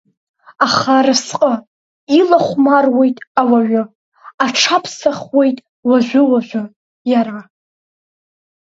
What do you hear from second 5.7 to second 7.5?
уажәыуажәы иара.